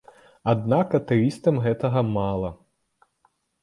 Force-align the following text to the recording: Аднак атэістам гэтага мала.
Аднак 0.53 0.89
атэістам 1.01 1.63
гэтага 1.69 2.07
мала. 2.19 2.49